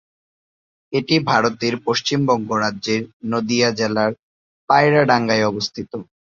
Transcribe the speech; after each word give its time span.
এটি 0.93 1.15
ভারতের 1.29 1.73
পশ্চিমবঙ্গ 1.85 2.49
রাজ্যের 2.63 3.01
নদীয়া 3.31 3.69
জেলার 3.79 4.11
পায়রাডাঙ্গায় 4.69 5.47
অবস্থিত। 5.47 5.91